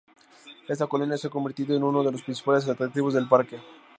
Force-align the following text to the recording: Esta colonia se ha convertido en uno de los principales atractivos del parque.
Esta 0.67 0.87
colonia 0.87 1.15
se 1.15 1.27
ha 1.27 1.29
convertido 1.29 1.75
en 1.75 1.83
uno 1.83 2.01
de 2.03 2.11
los 2.11 2.23
principales 2.23 2.67
atractivos 2.67 3.13
del 3.13 3.27
parque. 3.27 3.59